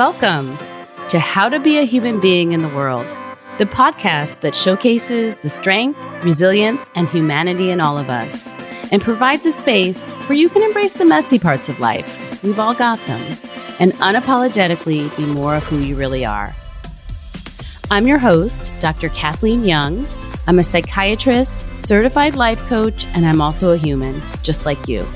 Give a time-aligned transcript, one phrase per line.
[0.00, 0.56] Welcome
[1.10, 3.06] to How to Be a Human Being in the World,
[3.58, 8.48] the podcast that showcases the strength, resilience, and humanity in all of us
[8.90, 12.42] and provides a space where you can embrace the messy parts of life.
[12.42, 13.20] We've all got them.
[13.78, 16.56] And unapologetically be more of who you really are.
[17.90, 19.10] I'm your host, Dr.
[19.10, 20.08] Kathleen Young.
[20.46, 25.06] I'm a psychiatrist, certified life coach, and I'm also a human, just like you.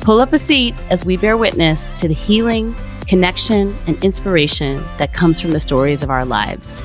[0.00, 2.74] Pull up a seat as we bear witness to the healing,
[3.08, 6.82] connection, and inspiration that comes from the stories of our lives.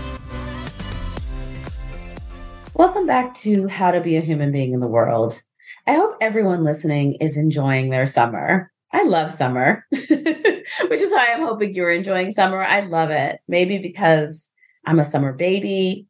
[2.73, 5.41] Welcome back to How to Be a Human Being in the World.
[5.85, 8.71] I hope everyone listening is enjoying their summer.
[8.93, 12.63] I love summer, which is why I'm hoping you're enjoying summer.
[12.63, 13.39] I love it.
[13.49, 14.49] Maybe because
[14.85, 16.07] I'm a summer baby.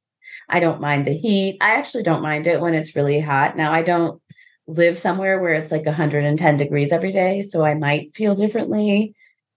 [0.48, 1.58] I don't mind the heat.
[1.60, 3.58] I actually don't mind it when it's really hot.
[3.58, 4.22] Now, I don't
[4.68, 9.16] live somewhere where it's like 110 degrees every day, so I might feel differently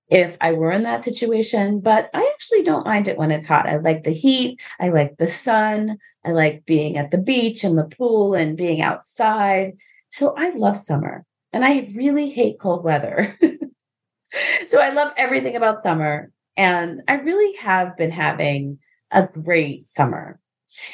[0.08, 3.68] if I were in that situation, but I actually don't mind it when it's hot.
[3.68, 4.60] I like the heat.
[4.80, 5.98] I like the sun.
[6.24, 9.72] I like being at the beach and the pool and being outside.
[10.10, 13.36] So I love summer and I really hate cold weather.
[14.66, 16.30] so I love everything about summer.
[16.56, 18.78] And I really have been having
[19.10, 20.40] a great summer.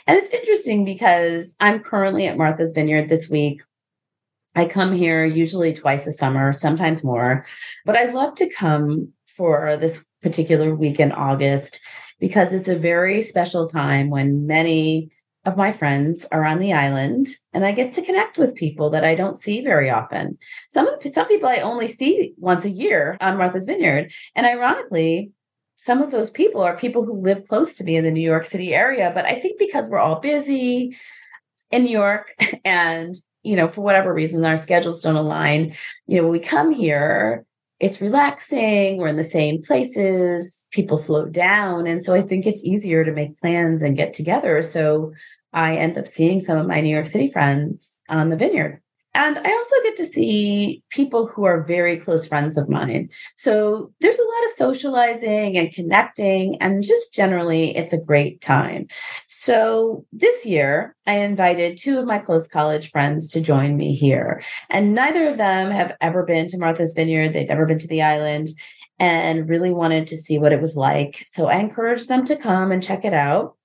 [0.07, 3.63] And it's interesting because I'm currently at Martha's Vineyard this week.
[4.55, 7.45] I come here usually twice a summer, sometimes more,
[7.87, 11.81] but I love to come for this particular week in August
[12.21, 15.11] because it's a very special time when many
[15.45, 19.05] of my friends are on the island and I get to connect with people that
[19.05, 20.39] I don't see very often.
[20.69, 24.13] Some of the, some people I only see once a year on Martha's Vineyard.
[24.37, 25.33] And ironically,
[25.77, 28.45] some of those people are people who live close to me in the New York
[28.45, 29.11] City area.
[29.13, 30.97] But I think because we're all busy
[31.73, 32.33] in New York
[32.65, 35.75] and, you know, for whatever reason, our schedules don't align,
[36.07, 37.45] you know, when we come here,
[37.81, 38.97] it's relaxing.
[38.99, 40.65] We're in the same places.
[40.71, 41.87] People slow down.
[41.87, 44.63] And so I think it's easier to make plans and get together.
[44.63, 45.13] So
[45.53, 48.82] I end up seeing some of my New York City friends on the vineyard.
[49.15, 53.11] And I also get to see people who are very close friends of mine.
[53.37, 58.87] So there's a lot of socializing and connecting, and just generally, it's a great time.
[59.29, 64.43] So this year, I invited two of my close college friends to join me here.
[64.71, 68.03] And neither of them have ever been to Martha's Vineyard, they've never been to the
[68.03, 68.49] island.
[68.99, 71.25] And really wanted to see what it was like.
[71.27, 73.57] So I encouraged them to come and check it out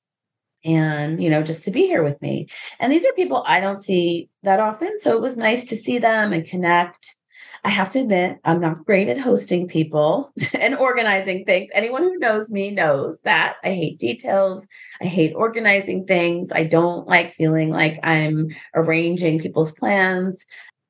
[0.67, 2.47] and you know just to be here with me.
[2.79, 5.97] And these are people i don't see that often so it was nice to see
[5.97, 7.15] them and connect.
[7.63, 11.71] I have to admit i'm not great at hosting people and organizing things.
[11.73, 14.67] Anyone who knows me knows that i hate details.
[15.01, 16.51] I hate organizing things.
[16.51, 20.45] I don't like feeling like i'm arranging people's plans.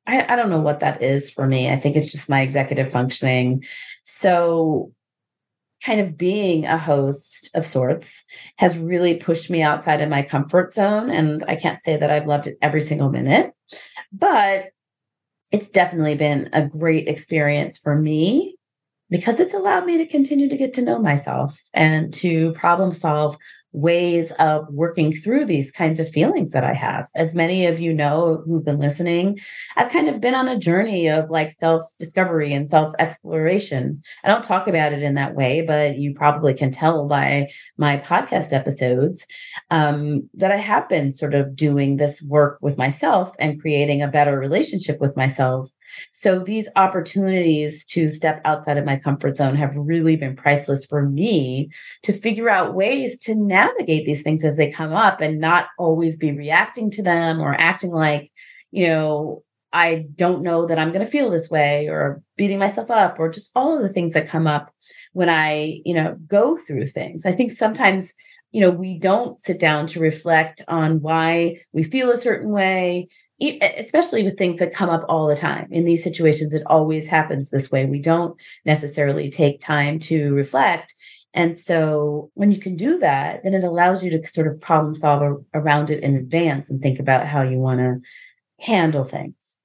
[0.08, 1.70] I, I don't know what that is for me.
[1.70, 3.66] I think it's just my executive functioning.
[4.04, 4.94] So
[5.84, 8.24] kind of being a host of sorts
[8.58, 11.10] has really pushed me outside of my comfort zone.
[11.10, 13.54] And I can't say that I've loved it every single minute,
[14.12, 14.70] but
[15.52, 18.58] it's definitely been a great experience for me
[19.10, 23.38] because it's allowed me to continue to get to know myself and to problem solve
[23.78, 27.06] ways of working through these kinds of feelings that I have.
[27.16, 29.38] As many of you know who've been listening,
[29.76, 34.02] I've kind of been on a journey of like self discovery and self exploration.
[34.24, 37.98] I don't talk about it in that way, but you probably can tell by my
[37.98, 39.28] podcast episodes
[39.70, 44.08] um, that I have been sort of doing this work with myself and creating a
[44.08, 45.70] better relationship with myself
[46.12, 51.08] so these opportunities to step outside of my comfort zone have really been priceless for
[51.08, 51.70] me
[52.03, 56.18] to figure out ways to navigate these things as they come up and not always
[56.18, 58.31] be reacting to them or acting like,
[58.72, 59.44] you know,
[59.74, 63.30] I don't know that I'm going to feel this way or beating myself up or
[63.30, 64.74] just all of the things that come up
[65.14, 67.26] when I, you know, go through things.
[67.26, 68.14] I think sometimes
[68.52, 73.08] you know we don't sit down to reflect on why we feel a certain way
[73.40, 75.67] especially with things that come up all the time.
[75.72, 77.85] In these situations it always happens this way.
[77.85, 80.94] We don't necessarily take time to reflect.
[81.34, 84.96] And so when you can do that then it allows you to sort of problem
[84.96, 88.00] solve around it in advance and think about how you want to
[88.59, 89.56] handle things.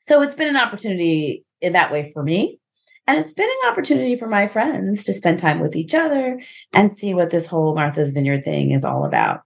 [0.00, 2.58] So it's been an opportunity in that way for me.
[3.06, 6.40] And it's been an opportunity for my friends to spend time with each other
[6.72, 9.42] and see what this whole martha's vineyard thing is all about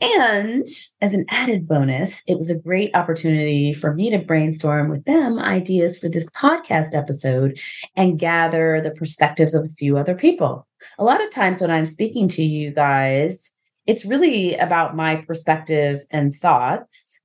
[0.00, 0.66] and
[1.00, 5.38] as an added bonus, it was a great opportunity for me to brainstorm with them
[5.38, 7.58] ideas for this podcast episode
[7.96, 10.66] and gather the perspectives of a few other people.
[10.98, 13.52] A lot of times when I'm speaking to you guys,
[13.86, 17.18] it's really about my perspective and thoughts.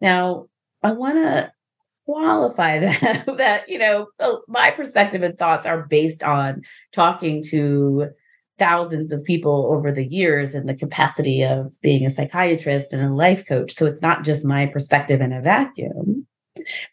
[0.00, 0.46] Now,
[0.82, 1.52] I want to
[2.06, 6.62] qualify that that you know oh, my perspective and thoughts are based on
[6.92, 8.10] talking to
[8.60, 13.12] thousands of people over the years in the capacity of being a psychiatrist and a
[13.12, 13.72] life coach.
[13.72, 16.26] So it's not just my perspective in a vacuum.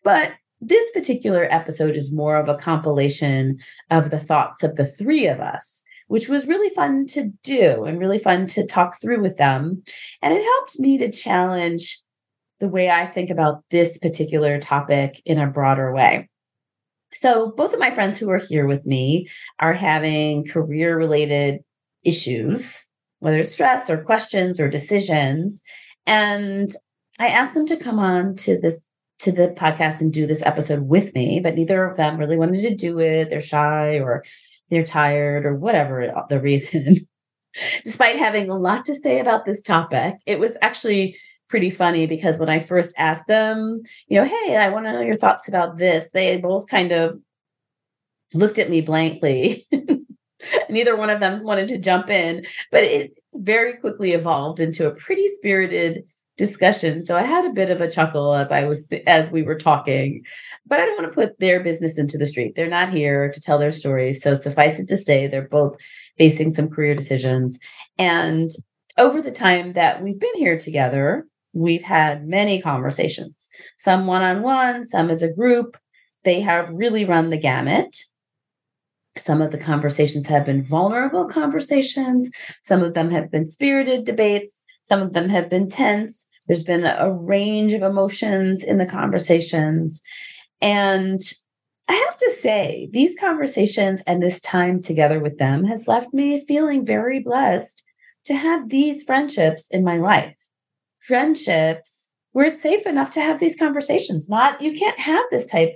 [0.04, 0.32] But
[0.62, 3.60] this particular episode is more of a compilation
[3.92, 8.00] of the thoughts of the three of us which was really fun to do and
[8.00, 9.84] really fun to talk through with them.
[10.22, 12.00] And it helped me to challenge
[12.60, 16.30] the way I think about this particular topic in a broader way.
[17.14, 19.28] So, both of my friends who are here with me
[19.60, 21.62] are having career related
[22.04, 22.80] issues,
[23.20, 25.62] whether it's stress or questions or decisions.
[26.06, 26.70] And
[27.20, 28.80] I asked them to come on to this
[29.20, 32.62] to the podcast and do this episode with me, but neither of them really wanted
[32.62, 33.30] to do it.
[33.30, 34.24] They're shy or
[34.70, 37.08] they're tired or whatever the reason.
[37.84, 41.18] Despite having a lot to say about this topic, it was actually
[41.50, 45.02] pretty funny because when I first asked them, you know, hey, I want to know
[45.02, 47.20] your thoughts about this, they both kind of
[48.34, 49.68] looked at me blankly.
[50.70, 54.96] Neither one of them wanted to jump in, but it very quickly evolved into a
[54.96, 56.04] pretty spirited
[56.38, 57.02] discussion.
[57.02, 60.24] So I had a bit of a chuckle as I was as we were talking.
[60.68, 62.54] But I don't want to put their business into the street.
[62.56, 64.22] They're not here to tell their stories.
[64.22, 65.78] So suffice it to say they're both
[66.20, 67.58] facing some career decisions
[67.98, 68.52] and
[68.98, 74.42] over the time that we've been here together, we've had many conversations, some one on
[74.42, 75.78] one, some as a group.
[76.24, 77.96] They have really run the gamut.
[79.18, 82.30] Some of the conversations have been vulnerable conversations,
[82.62, 86.28] some of them have been spirited debates, some of them have been tense.
[86.48, 90.02] There's been a range of emotions in the conversations.
[90.62, 91.20] And
[91.90, 96.40] I have to say, these conversations and this time together with them has left me
[96.40, 97.84] feeling very blessed
[98.26, 100.36] to have these friendships in my life
[101.08, 104.30] friendships where it's safe enough to have these conversations.
[104.30, 105.76] Not you can't have this type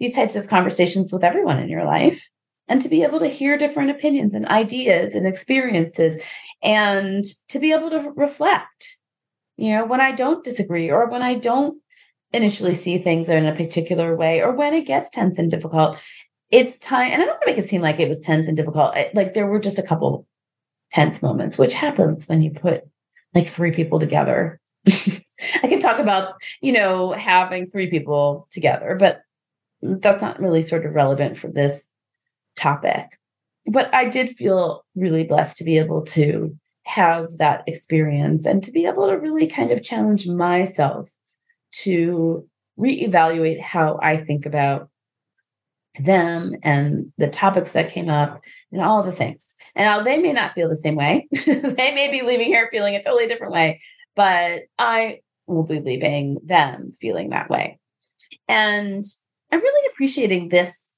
[0.00, 2.28] these types of conversations with everyone in your life
[2.68, 6.20] and to be able to hear different opinions and ideas and experiences
[6.62, 8.98] and to be able to reflect
[9.56, 11.80] you know when i don't disagree or when i don't
[12.32, 15.98] initially see things in a particular way or when it gets tense and difficult
[16.50, 18.56] it's time and i don't want to make it seem like it was tense and
[18.56, 20.26] difficult like there were just a couple
[20.90, 22.82] tense moments which happens when you put
[23.34, 24.60] like three people together
[25.62, 29.22] I can talk about, you know, having three people together, but
[29.82, 31.88] that's not really sort of relevant for this
[32.56, 33.18] topic.
[33.66, 38.72] But I did feel really blessed to be able to have that experience and to
[38.72, 41.10] be able to really kind of challenge myself
[41.82, 42.46] to
[42.78, 44.88] reevaluate how I think about
[45.98, 48.40] them and the topics that came up
[48.72, 49.54] and all the things.
[49.76, 51.28] And they may not feel the same way.
[51.46, 53.80] they may be leaving here feeling a totally different way
[54.14, 57.78] but I will be leaving them feeling that way.
[58.48, 59.04] And
[59.50, 60.94] I'm really appreciating this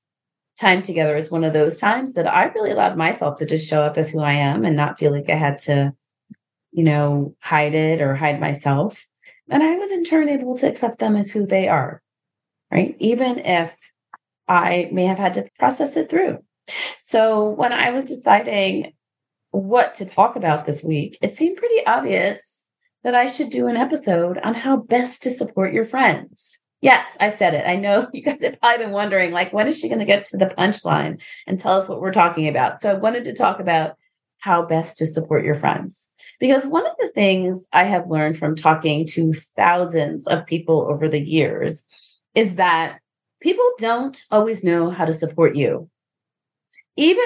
[0.58, 3.82] time together as one of those times that I really allowed myself to just show
[3.82, 5.93] up as who I am and not feel like I had to,
[6.70, 9.05] you know, hide it or hide myself.
[9.50, 12.00] And I was in turn able to accept them as who they are,
[12.70, 12.94] right?
[12.99, 13.76] Even if
[14.46, 16.38] I may have had to process it through.
[16.99, 18.93] So when I was deciding
[19.50, 22.63] what to talk about this week, it seemed pretty obvious
[23.05, 26.59] that I should do an episode on how best to support your friends.
[26.81, 27.69] Yes, I said it.
[27.69, 30.25] I know you guys have probably been wondering, like, when is she going to get
[30.26, 32.81] to the punchline and tell us what we're talking about?
[32.81, 33.97] So I wanted to talk about
[34.40, 36.11] how best to support your friends.
[36.40, 41.09] Because one of the things I have learned from talking to thousands of people over
[41.09, 41.85] the years
[42.35, 42.99] is that
[43.40, 45.88] people don't always know how to support you,
[46.97, 47.25] even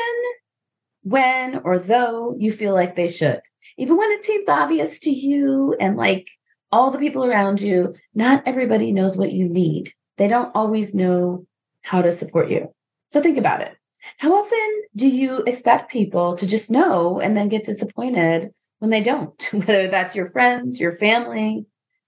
[1.02, 3.41] when or though you feel like they should
[3.78, 6.28] even when it seems obvious to you and like
[6.70, 9.92] all the people around you, not everybody knows what you need.
[10.18, 11.47] They don't always know
[11.82, 12.75] how to support you.
[13.11, 13.76] So think about it.
[14.18, 19.00] How often do you expect people to just know and then get disappointed when they
[19.00, 19.42] don't?
[19.52, 21.64] Whether that's your friends, your family,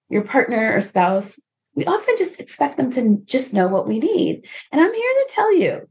[0.08, 1.38] your partner or spouse,
[1.74, 4.46] we often just expect them to just know what we need.
[4.72, 5.88] And I'm here to tell you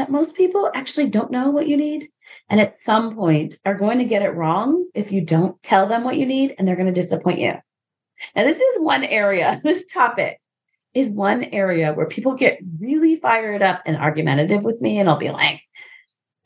[0.00, 2.08] that most people actually don't know what you need
[2.48, 6.04] and at some point are going to get it wrong if you don't tell them
[6.04, 7.52] what you need and they're going to disappoint you.
[8.34, 10.40] Now, this is one area, this topic
[10.94, 14.98] is one area where people get really fired up and argumentative with me.
[14.98, 15.60] And I'll be like,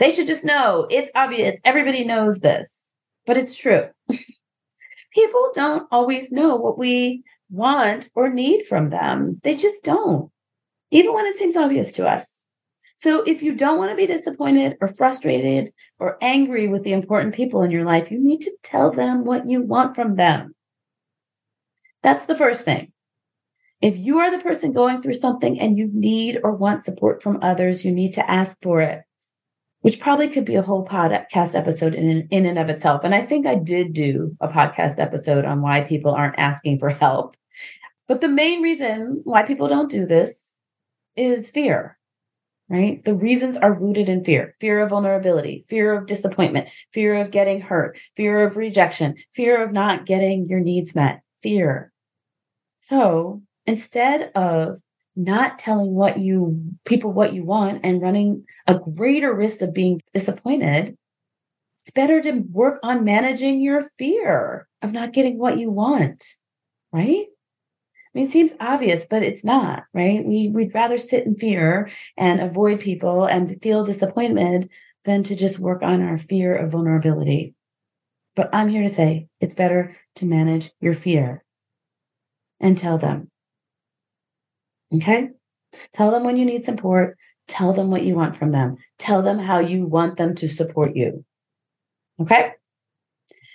[0.01, 1.59] they should just know it's obvious.
[1.65, 2.83] Everybody knows this,
[3.25, 3.85] but it's true.
[5.13, 9.41] people don't always know what we want or need from them.
[9.45, 10.33] They just don't,
[10.91, 12.34] even when it seems obvious to us.
[12.97, 17.35] So if you don't want to be disappointed or frustrated or angry with the important
[17.35, 20.55] people in your life, you need to tell them what you want from them.
[22.03, 22.93] That's the first thing.
[23.81, 27.39] If you are the person going through something and you need or want support from
[27.43, 29.03] others, you need to ask for it,
[29.81, 33.03] which probably could be a whole podcast episode in, in and of itself.
[33.05, 36.91] And I think I did do a podcast episode on why people aren't asking for
[36.91, 37.37] help.
[38.07, 40.53] But the main reason why people don't do this
[41.17, 41.99] is fear
[42.69, 43.05] right?
[43.05, 47.61] The reasons are rooted in fear fear of vulnerability, fear of disappointment, fear of getting
[47.61, 51.93] hurt, fear of rejection, fear of not getting your needs met, fear.
[52.81, 54.79] So instead of
[55.17, 60.01] not telling what you people what you want and running a greater risk of being
[60.13, 60.97] disappointed,
[61.83, 66.25] it's better to work on managing your fear of not getting what you want,
[66.93, 67.27] right?
[68.15, 70.25] I mean, it seems obvious, but it's not, right?
[70.25, 74.71] We we'd rather sit in fear and avoid people and feel disappointed
[75.05, 77.55] than to just work on our fear of vulnerability.
[78.37, 81.45] But I'm here to say it's better to manage your fear
[82.61, 83.31] and tell them.
[84.95, 85.31] Okay?
[85.93, 87.17] Tell them when you need support.
[87.49, 88.77] Tell them what you want from them.
[88.99, 91.25] Tell them how you want them to support you.
[92.21, 92.53] Okay?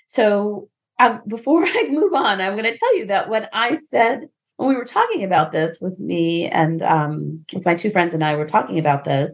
[0.08, 4.28] So, uh, before I move on, I'm going to tell you that when I said
[4.60, 8.22] when we were talking about this with me and um, with my two friends and
[8.22, 9.34] I were talking about this,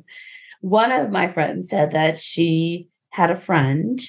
[0.62, 4.00] one of my friends said that she had a friend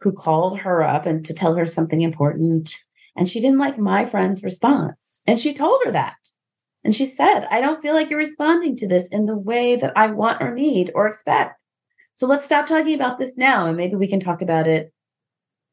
[0.00, 2.78] who called her up and to tell her something important.
[3.14, 5.20] And she didn't like my friend's response.
[5.24, 6.16] And she told her that.
[6.82, 9.92] And she said, I don't feel like you're responding to this in the way that
[9.94, 11.60] I want or need or expect.
[12.16, 14.92] So let's stop talking about this now and maybe we can talk about it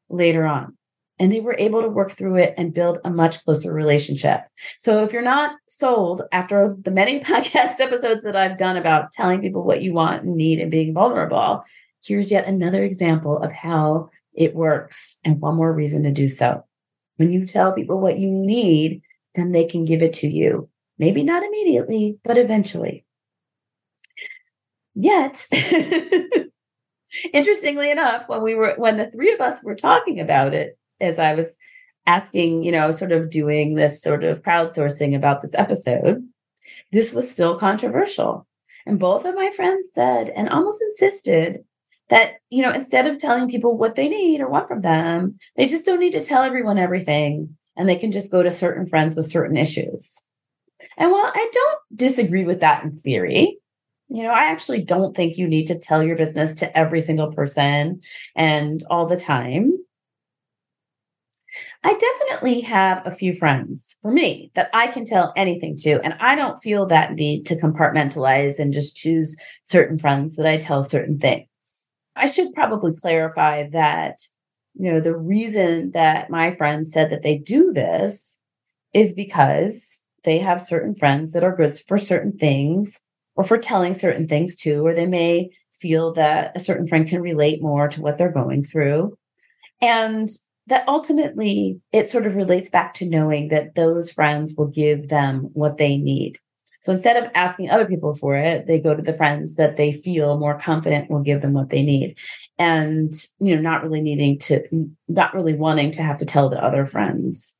[0.08, 0.76] later on
[1.18, 4.40] and they were able to work through it and build a much closer relationship.
[4.78, 9.40] So if you're not sold after the many podcast episodes that I've done about telling
[9.40, 11.62] people what you want and need and being vulnerable,
[12.04, 16.64] here's yet another example of how it works and one more reason to do so.
[17.16, 19.02] When you tell people what you need,
[19.34, 20.68] then they can give it to you.
[20.98, 23.04] Maybe not immediately, but eventually.
[24.94, 25.48] Yet,
[27.32, 31.18] interestingly enough, when we were when the three of us were talking about it, as
[31.18, 31.56] I was
[32.06, 36.26] asking, you know, sort of doing this sort of crowdsourcing about this episode,
[36.92, 38.46] this was still controversial.
[38.86, 41.64] And both of my friends said and almost insisted
[42.08, 45.66] that, you know, instead of telling people what they need or want from them, they
[45.66, 49.16] just don't need to tell everyone everything and they can just go to certain friends
[49.16, 50.20] with certain issues.
[50.98, 53.58] And while I don't disagree with that in theory,
[54.08, 57.32] you know, I actually don't think you need to tell your business to every single
[57.32, 58.00] person
[58.36, 59.78] and all the time.
[61.86, 66.00] I definitely have a few friends for me that I can tell anything to.
[66.02, 70.56] And I don't feel that need to compartmentalize and just choose certain friends that I
[70.56, 71.46] tell certain things.
[72.16, 74.16] I should probably clarify that,
[74.72, 78.38] you know, the reason that my friends said that they do this
[78.94, 82.98] is because they have certain friends that are good for certain things
[83.36, 87.20] or for telling certain things to, or they may feel that a certain friend can
[87.20, 89.14] relate more to what they're going through.
[89.82, 90.28] And
[90.66, 95.50] that ultimately it sort of relates back to knowing that those friends will give them
[95.52, 96.38] what they need.
[96.80, 99.90] So instead of asking other people for it, they go to the friends that they
[99.90, 102.18] feel more confident will give them what they need.
[102.58, 104.62] And, you know, not really needing to,
[105.08, 107.56] not really wanting to have to tell the other friends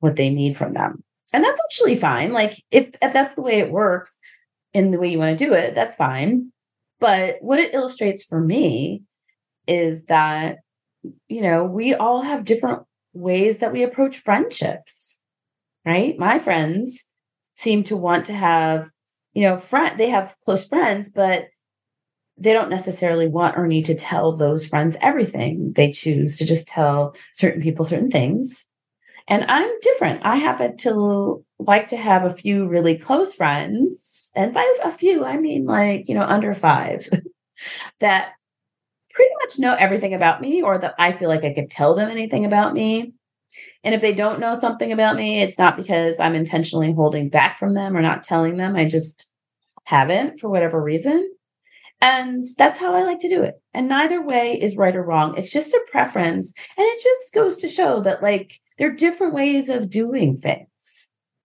[0.00, 1.04] what they need from them.
[1.34, 2.32] And that's actually fine.
[2.32, 4.18] Like if, if that's the way it works
[4.72, 6.50] in the way you want to do it, that's fine.
[7.00, 9.02] But what it illustrates for me
[9.66, 10.58] is that
[11.28, 12.82] you know, we all have different
[13.12, 15.20] ways that we approach friendships,
[15.84, 16.18] right?
[16.18, 17.04] My friends
[17.54, 18.90] seem to want to have,
[19.32, 21.46] you know, friend they have close friends, but
[22.36, 25.72] they don't necessarily want or need to tell those friends everything.
[25.74, 28.66] They choose to just tell certain people certain things.
[29.28, 30.24] And I'm different.
[30.24, 34.30] I happen to like to have a few really close friends.
[34.34, 37.08] And by a few, I mean like, you know, under five
[38.00, 38.32] that
[39.14, 42.10] pretty much know everything about me or that I feel like I could tell them
[42.10, 43.14] anything about me.
[43.84, 47.58] And if they don't know something about me, it's not because I'm intentionally holding back
[47.58, 48.74] from them or not telling them.
[48.74, 49.30] I just
[49.84, 51.30] haven't for whatever reason.
[52.00, 53.54] And that's how I like to do it.
[53.72, 55.38] And neither way is right or wrong.
[55.38, 56.52] It's just a preference.
[56.76, 60.66] And it just goes to show that, like, there are different ways of doing things.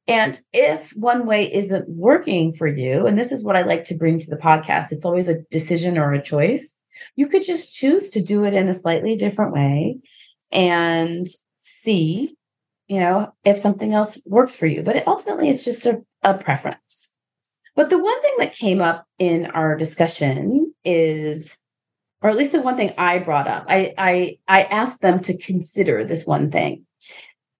[0.07, 3.95] And if one way isn't working for you, and this is what I like to
[3.95, 6.75] bring to the podcast, it's always a decision or a choice.
[7.19, 9.97] You could just choose to do it in a slightly different way
[10.53, 12.33] and see,
[12.88, 14.83] you know, if something else works for you.
[14.83, 17.11] But it, ultimately, it's just a, a preference.
[17.75, 21.57] But the one thing that came up in our discussion is,
[22.21, 25.38] or at least the one thing I brought up, I I I asked them to
[25.38, 26.85] consider this one thing.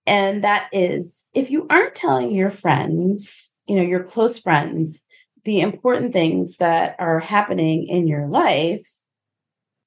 [0.06, 5.04] And that is if you aren't telling your friends, you know, your close friends,
[5.44, 8.88] the important things that are happening in your life,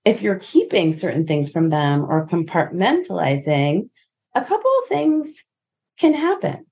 [0.05, 3.89] if you're keeping certain things from them or compartmentalizing,
[4.35, 5.45] a couple of things
[5.99, 6.67] can happen.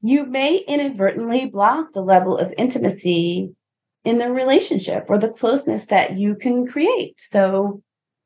[0.00, 3.54] You may inadvertently block the level of intimacy
[4.04, 7.20] in the relationship or the closeness that you can create.
[7.20, 7.82] So,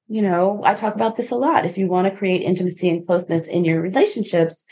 [0.08, 1.66] you know, I talk about this a lot.
[1.66, 4.64] If you want to create intimacy and closeness in your relationships,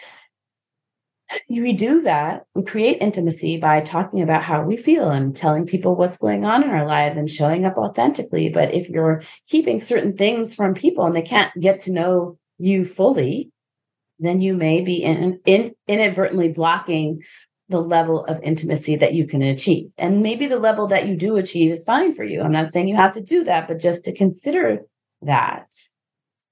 [1.48, 2.44] we do that.
[2.54, 6.62] We create intimacy by talking about how we feel and telling people what's going on
[6.62, 8.48] in our lives and showing up authentically.
[8.48, 12.84] But if you're keeping certain things from people and they can't get to know you
[12.84, 13.50] fully,
[14.18, 17.22] then you may be in, in, inadvertently blocking
[17.68, 19.90] the level of intimacy that you can achieve.
[19.96, 22.42] And maybe the level that you do achieve is fine for you.
[22.42, 24.80] I'm not saying you have to do that, but just to consider
[25.22, 25.66] that.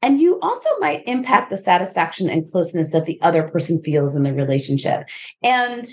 [0.03, 4.25] And you also might impact the satisfaction and closeness that the other person feels in
[4.25, 5.09] the relationship.
[5.43, 5.87] And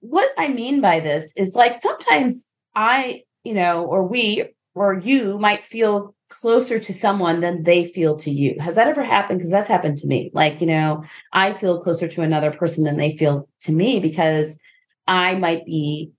[0.00, 4.44] what I mean by this is like sometimes I, you know, or we
[4.74, 8.56] or you might feel closer to someone than they feel to you.
[8.60, 9.38] Has that ever happened?
[9.38, 10.30] Because that's happened to me.
[10.34, 14.58] Like, you know, I feel closer to another person than they feel to me because
[15.06, 16.12] I might be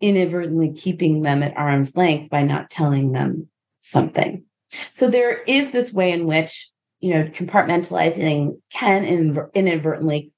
[0.00, 4.44] inadvertently keeping them at arm's length by not telling them something.
[4.92, 6.68] So there is this way in which,
[7.02, 9.04] you know, compartmentalizing can
[9.54, 10.32] inadvertently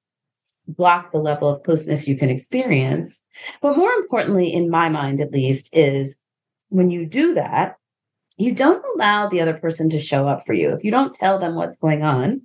[0.66, 3.22] block the level of closeness you can experience.
[3.60, 6.16] But more importantly, in my mind at least, is
[6.70, 7.76] when you do that,
[8.38, 10.70] you don't allow the other person to show up for you.
[10.70, 12.40] If you don't tell them what's going on,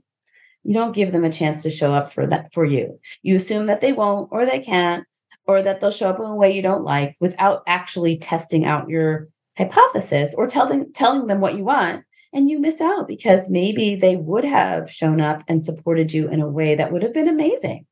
[0.65, 2.99] you don't give them a chance to show up for that for you.
[3.23, 5.05] You assume that they won't or they can't
[5.47, 8.89] or that they'll show up in a way you don't like without actually testing out
[8.89, 13.95] your hypothesis or telling telling them what you want and you miss out because maybe
[13.95, 17.27] they would have shown up and supported you in a way that would have been
[17.27, 17.85] amazing.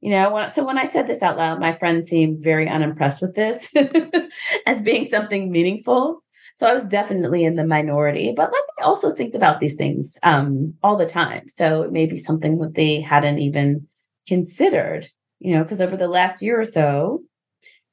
[0.00, 3.22] You know, when, so when I said this out loud, my friends seemed very unimpressed
[3.22, 3.72] with this
[4.66, 6.22] as being something meaningful.
[6.56, 10.18] So I was definitely in the minority, but like I also think about these things
[10.22, 11.48] um, all the time.
[11.48, 13.88] So it may be something that they hadn't even
[14.28, 15.08] considered,
[15.40, 17.22] you know, because over the last year or so,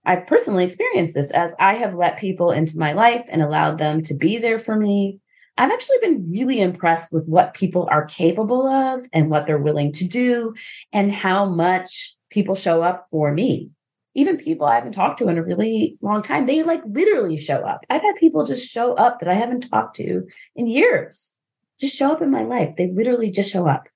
[0.06, 4.02] I've personally experienced this as I have let people into my life and allowed them
[4.04, 5.20] to be there for me.
[5.62, 9.92] I've actually been really impressed with what people are capable of and what they're willing
[9.94, 10.54] to do
[10.92, 13.72] and how much people show up for me
[14.14, 17.62] even people I haven't talked to in a really long time, they like literally show
[17.62, 17.86] up.
[17.90, 20.24] I've had people just show up that I haven't talked to
[20.56, 21.34] in years,
[21.80, 22.76] just show up in my life.
[22.76, 23.88] They literally just show up.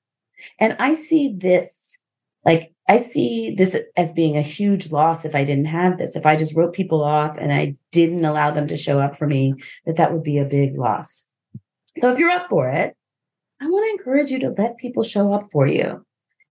[0.60, 1.98] And I see this,
[2.46, 6.16] like, I see this as being a huge loss if I didn't have this.
[6.16, 9.28] If I just wrote people off and I didn't allow them to show up for
[9.28, 11.25] me, that that would be a big loss.
[12.00, 12.96] So if you're up for it,
[13.62, 16.06] I want to encourage you to let people show up for you.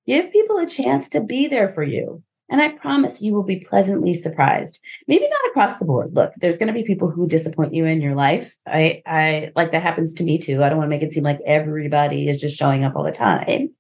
[0.07, 2.22] Give people a chance to be there for you.
[2.50, 4.78] And I promise you will be pleasantly surprised.
[5.09, 6.14] Maybe not across the board.
[6.14, 8.54] Look, there's going to be people who disappoint you in your life.
[8.66, 10.62] I, I like that happens to me too.
[10.62, 13.12] I don't want to make it seem like everybody is just showing up all the
[13.12, 13.70] time.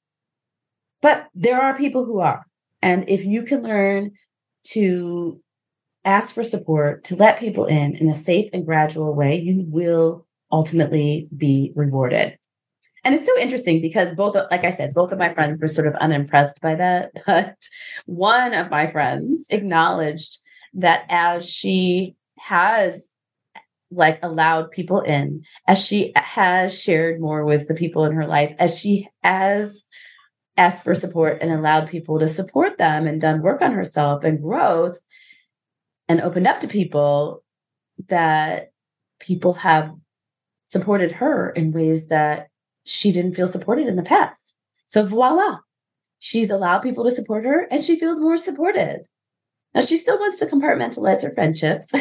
[1.02, 2.46] But there are people who are.
[2.80, 4.12] And if you can learn
[4.68, 5.40] to
[6.06, 10.26] ask for support, to let people in in a safe and gradual way, you will
[10.54, 12.38] ultimately be rewarded.
[13.02, 15.88] And it's so interesting because both, like I said, both of my friends were sort
[15.88, 17.10] of unimpressed by that.
[17.26, 17.56] But
[18.06, 20.38] one of my friends acknowledged
[20.74, 23.08] that as she has
[23.90, 28.54] like allowed people in, as she has shared more with the people in her life,
[28.58, 29.82] as she has
[30.56, 34.40] asked for support and allowed people to support them and done work on herself and
[34.40, 34.98] growth
[36.08, 37.42] and opened up to people
[38.08, 38.70] that
[39.20, 39.94] people have
[40.74, 42.48] supported her in ways that
[42.84, 44.56] she didn't feel supported in the past.
[44.86, 45.58] So voila,
[46.18, 49.06] she's allowed people to support her and she feels more supported.
[49.72, 51.92] Now she still wants to compartmentalize her friendships,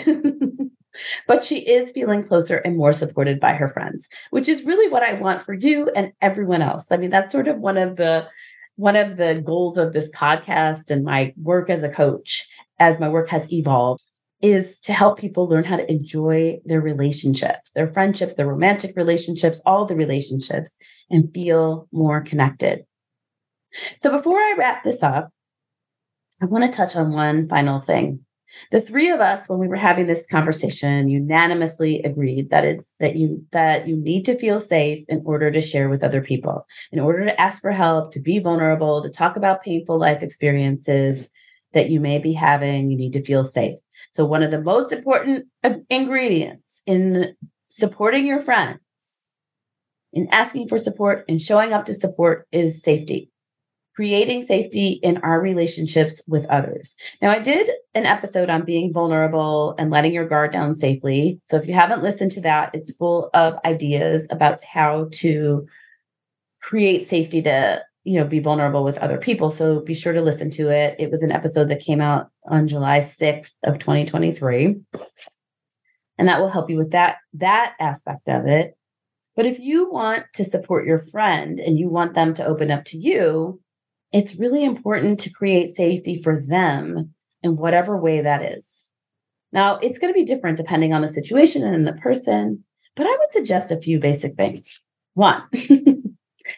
[1.28, 5.04] but she is feeling closer and more supported by her friends, which is really what
[5.04, 6.92] I want for you and everyone else.
[6.92, 8.28] I mean, that's sort of one of the
[8.76, 12.48] one of the goals of this podcast and my work as a coach
[12.80, 14.02] as my work has evolved
[14.44, 19.62] is to help people learn how to enjoy their relationships, their friendships, their romantic relationships,
[19.66, 20.76] all the relationships,
[21.10, 22.86] and feel more connected.
[24.00, 25.30] So before I wrap this up,
[26.42, 28.26] I want to touch on one final thing.
[28.70, 33.16] The three of us, when we were having this conversation, unanimously agreed that is that
[33.16, 37.00] you that you need to feel safe in order to share with other people, in
[37.00, 41.30] order to ask for help, to be vulnerable, to talk about painful life experiences
[41.74, 42.92] that you may be having.
[42.92, 43.78] You need to feel safe.
[44.14, 45.48] So, one of the most important
[45.90, 47.36] ingredients in
[47.70, 48.80] supporting your friends,
[50.14, 53.30] in asking for support and showing up to support is safety.
[53.96, 56.96] creating safety in our relationships with others.
[57.22, 61.40] Now, I did an episode on being vulnerable and letting your guard down safely.
[61.46, 65.68] So if you haven't listened to that, it's full of ideas about how to
[66.62, 70.50] create safety to you know be vulnerable with other people so be sure to listen
[70.50, 74.76] to it it was an episode that came out on july 6th of 2023
[76.18, 78.78] and that will help you with that that aspect of it
[79.36, 82.84] but if you want to support your friend and you want them to open up
[82.86, 83.60] to you
[84.14, 88.88] it's really important to create safety for them in whatever way that is.
[89.52, 92.64] Now, it's going to be different depending on the situation and the person,
[92.96, 94.82] but I would suggest a few basic things.
[95.16, 95.44] One,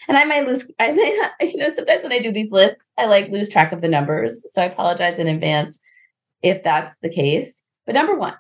[0.07, 3.05] and I might lose, I may, you know, sometimes when I do these lists, I
[3.05, 4.45] like lose track of the numbers.
[4.51, 5.79] So I apologize in advance
[6.41, 7.61] if that's the case.
[7.85, 8.35] But number one,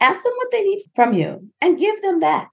[0.00, 2.50] ask them what they need from you and give them that.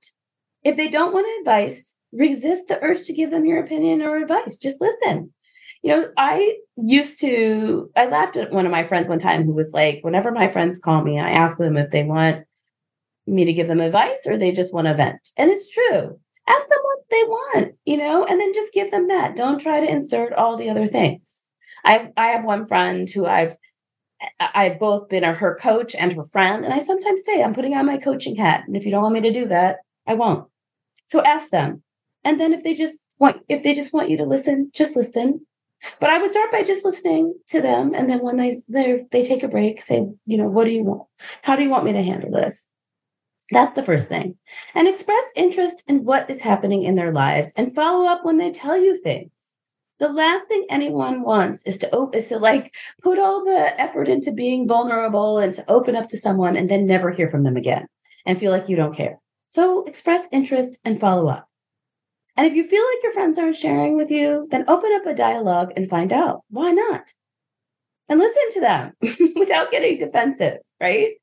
[0.64, 4.58] If they don't want advice, resist the urge to give them your opinion or advice.
[4.58, 5.34] Just listen
[5.84, 9.52] you know, I used to, I laughed at one of my friends one time who
[9.52, 12.46] was like, whenever my friends call me, I ask them if they want
[13.28, 15.30] me to give them advice or they just want to vent.
[15.38, 16.20] And it's true.
[16.48, 19.36] Ask them what they want, you know, and then just give them that.
[19.36, 21.44] Don't try to insert all the other things.
[21.86, 23.56] I I have one friend who I've
[24.40, 27.86] I've both been her coach and her friend, and I sometimes say I'm putting on
[27.86, 29.78] my coaching hat, and if you don't want me to do that,
[30.08, 30.48] I won't.
[31.06, 31.84] So ask them,
[32.24, 35.46] and then if they just want if they just want you to listen, just listen.
[36.00, 39.44] But I would start by just listening to them, and then when they they take
[39.44, 41.08] a break, say, you know, what do you want?
[41.42, 42.68] How do you want me to handle this?
[43.52, 44.38] That's the first thing.
[44.74, 48.52] And express interest in what is happening in their lives and follow up when they
[48.52, 49.32] tell you things.
[50.00, 54.34] The last thing anyone wants is to is to like put all the effort into
[54.34, 57.88] being vulnerable and to open up to someone and then never hear from them again
[58.26, 59.20] and feel like you don't care.
[59.50, 61.48] So express interest and follow up.
[62.36, 65.14] And if you feel like your friends aren't sharing with you, then open up a
[65.14, 67.14] dialogue and find out why not.
[68.10, 68.94] And listen to them
[69.36, 71.14] without getting defensive, right?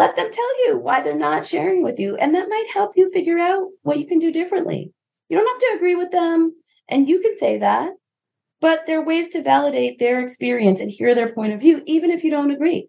[0.00, 2.16] Let them tell you why they're not sharing with you.
[2.16, 4.94] And that might help you figure out what you can do differently.
[5.28, 6.54] You don't have to agree with them,
[6.88, 7.90] and you can say that,
[8.62, 12.08] but there are ways to validate their experience and hear their point of view, even
[12.10, 12.88] if you don't agree.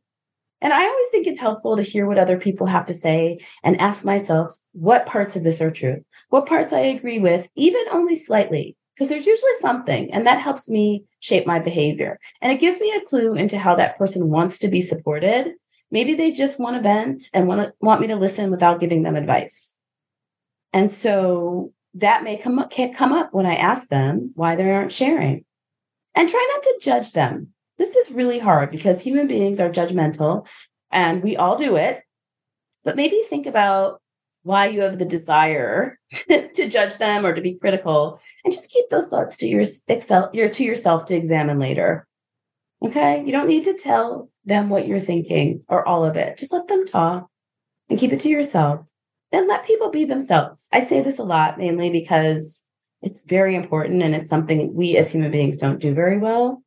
[0.61, 3.81] And I always think it's helpful to hear what other people have to say and
[3.81, 8.15] ask myself what parts of this are true what parts I agree with, even only
[8.15, 12.19] slightly, because there's usually something, and that helps me shape my behavior.
[12.41, 15.55] And it gives me a clue into how that person wants to be supported.
[15.91, 19.03] Maybe they just want to vent and want to, want me to listen without giving
[19.03, 19.75] them advice.
[20.73, 24.71] And so that may come up, can't come up when I ask them why they
[24.71, 25.43] aren't sharing.
[26.15, 27.49] And try not to judge them.
[27.77, 30.47] This is really hard because human beings are judgmental
[30.91, 32.03] and we all do it.
[32.83, 34.01] But maybe think about
[34.43, 35.99] why you have the desire
[36.29, 40.29] to judge them or to be critical and just keep those thoughts to your excel
[40.33, 42.07] your to yourself to examine later
[42.83, 46.53] okay you don't need to tell them what you're thinking or all of it just
[46.53, 47.27] let them talk
[47.89, 48.85] and keep it to yourself
[49.31, 52.63] then let people be themselves i say this a lot mainly because
[53.01, 56.61] it's very important and it's something we as human beings don't do very well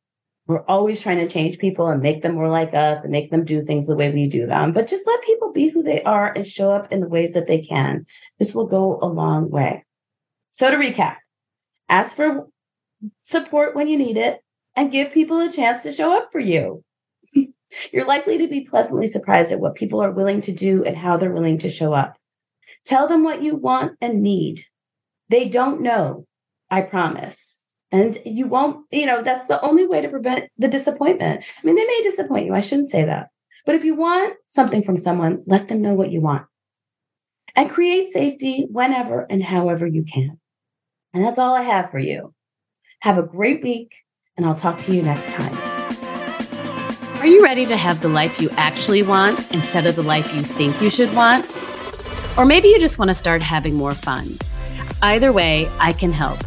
[0.47, 3.45] we're always trying to change people and make them more like us and make them
[3.45, 4.73] do things the way we do them.
[4.73, 7.47] But just let people be who they are and show up in the ways that
[7.47, 8.05] they can.
[8.37, 9.83] This will go a long way.
[10.51, 11.15] So to recap,
[11.89, 12.47] ask for
[13.23, 14.41] support when you need it
[14.75, 16.83] and give people a chance to show up for you.
[17.91, 21.17] You're likely to be pleasantly surprised at what people are willing to do and how
[21.17, 22.17] they're willing to show up.
[22.85, 24.61] Tell them what you want and need.
[25.29, 26.25] They don't know,
[26.69, 27.61] I promise.
[27.91, 31.43] And you won't, you know, that's the only way to prevent the disappointment.
[31.43, 32.53] I mean, they may disappoint you.
[32.53, 33.29] I shouldn't say that.
[33.65, 36.45] But if you want something from someone, let them know what you want
[37.55, 40.39] and create safety whenever and however you can.
[41.13, 42.33] And that's all I have for you.
[42.99, 44.03] Have a great week,
[44.35, 45.64] and I'll talk to you next time.
[47.25, 50.43] Are you ready to have the life you actually want instead of the life you
[50.43, 51.43] think you should want?
[52.37, 54.37] Or maybe you just want to start having more fun.
[55.01, 56.43] Either way, I can help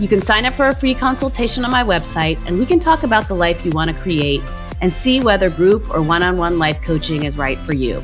[0.00, 3.02] You can sign up for a free consultation on my website, and we can talk
[3.02, 4.40] about the life you want to create
[4.80, 8.00] and see whether group or one on one life coaching is right for you.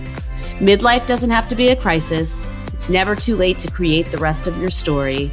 [0.59, 2.47] Midlife doesn't have to be a crisis.
[2.73, 5.31] It's never too late to create the rest of your story.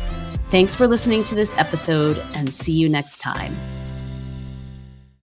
[0.50, 3.52] Thanks for listening to this episode and see you next time.